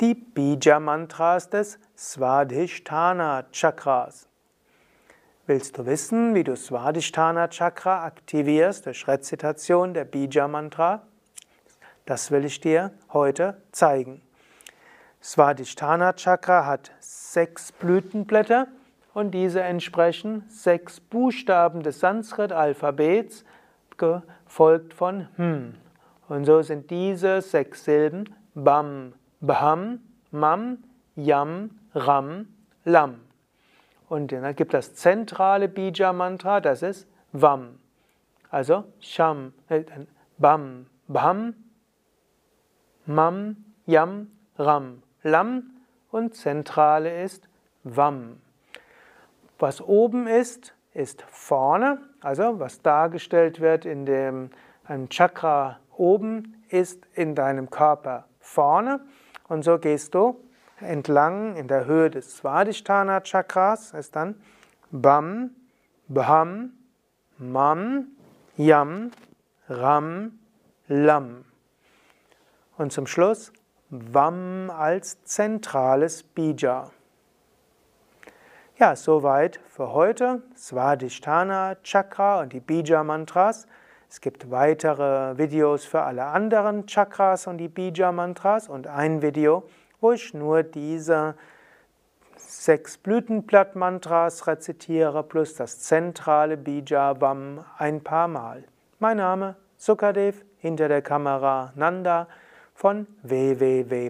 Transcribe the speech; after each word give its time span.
die 0.00 0.14
Bija-Mantras 0.14 1.50
des 1.50 1.80
Svadhisthana 1.96 3.44
Chakras. 3.52 4.28
Willst 5.46 5.76
du 5.76 5.86
wissen, 5.86 6.36
wie 6.36 6.44
du 6.44 6.56
Svadhisthana 6.56 7.48
Chakra 7.48 8.04
aktivierst 8.04 8.86
durch 8.86 9.08
Rezitation 9.08 9.94
der 9.94 10.04
Bija-Mantra? 10.04 11.02
Das 12.06 12.30
will 12.30 12.44
ich 12.44 12.60
dir 12.60 12.92
heute 13.12 13.60
zeigen. 13.72 14.22
Svadhisthana 15.20 16.12
Chakra 16.12 16.64
hat 16.64 16.92
sechs 17.00 17.72
Blütenblätter 17.72 18.68
und 19.14 19.32
diese 19.32 19.62
entsprechen 19.62 20.44
sechs 20.48 21.00
Buchstaben 21.00 21.82
des 21.82 21.98
Sanskrit-Alphabets, 22.00 23.44
gefolgt 23.96 24.94
von 24.94 25.26
Hm. 25.34 25.74
Und 26.28 26.44
so 26.44 26.62
sind 26.62 26.88
diese 26.88 27.40
sechs 27.42 27.84
Silben 27.84 28.32
Bam, 28.54 29.14
Bham, 29.40 30.00
Mam, 30.32 30.78
Yam, 31.14 31.70
Ram, 31.94 32.48
Lam. 32.84 33.20
Und 34.08 34.32
dann 34.32 34.54
gibt 34.56 34.74
das 34.74 34.94
zentrale 34.94 35.68
Bija-Mantra, 35.68 36.60
das 36.60 36.82
ist 36.82 37.06
Vam. 37.32 37.78
Also 38.50 38.84
Sham, 39.00 39.52
äh, 39.68 39.84
Bam, 40.38 40.86
Bham, 41.06 41.54
Mam, 43.06 43.64
Yam, 43.86 44.30
Ram, 44.58 45.02
Lam 45.22 45.70
und 46.10 46.34
zentrale 46.34 47.22
ist 47.22 47.48
Vam. 47.84 48.40
Was 49.58 49.80
oben 49.80 50.26
ist, 50.26 50.72
ist 50.94 51.22
vorne, 51.30 52.00
also 52.22 52.58
was 52.58 52.80
dargestellt 52.82 53.60
wird 53.60 53.84
in 53.84 54.04
dem 54.06 54.50
einem 54.84 55.08
Chakra 55.10 55.78
oben, 55.96 56.62
ist 56.70 57.06
in 57.14 57.34
deinem 57.34 57.68
Körper 57.70 58.24
vorne. 58.40 59.00
Und 59.48 59.62
so 59.64 59.78
gehst 59.78 60.14
du 60.14 60.36
entlang 60.80 61.56
in 61.56 61.68
der 61.68 61.86
Höhe 61.86 62.10
des 62.10 62.36
Svadhisthana 62.36 63.20
Chakras, 63.22 63.92
ist 63.92 64.14
dann 64.14 64.38
Bam, 64.90 65.50
Bham, 66.06 66.72
Mam, 67.38 68.08
Yam, 68.56 69.10
Ram, 69.68 70.38
Lam. 70.86 71.44
Und 72.76 72.92
zum 72.92 73.06
Schluss 73.06 73.52
Vam 73.90 74.70
als 74.70 75.24
zentrales 75.24 76.22
Bija. 76.22 76.90
Ja, 78.78 78.94
soweit 78.96 79.58
für 79.70 79.92
heute. 79.92 80.42
Svadhisthana 80.56 81.76
Chakra 81.82 82.42
und 82.42 82.52
die 82.52 82.60
Bija 82.60 83.02
Mantras. 83.02 83.66
Es 84.10 84.22
gibt 84.22 84.50
weitere 84.50 85.36
Videos 85.36 85.84
für 85.84 86.00
alle 86.02 86.24
anderen 86.24 86.86
Chakras 86.86 87.46
und 87.46 87.58
die 87.58 87.68
Bija-Mantras 87.68 88.66
und 88.68 88.86
ein 88.86 89.20
Video, 89.20 89.64
wo 90.00 90.12
ich 90.12 90.32
nur 90.32 90.62
diese 90.62 91.34
sechs 92.36 92.96
Blütenblatt-Mantras 92.96 94.46
rezitiere 94.46 95.22
plus 95.24 95.54
das 95.56 95.80
zentrale 95.80 96.56
bija 96.56 97.12
bam 97.12 97.64
ein 97.76 98.02
paar 98.02 98.28
Mal. 98.28 98.64
Mein 98.98 99.18
Name 99.18 99.56
Sukadev, 99.76 100.42
hinter 100.56 100.88
der 100.88 101.02
Kamera 101.02 101.72
Nanda 101.76 102.28
von 102.74 103.06
www.yoga-vidya.de 103.22 104.08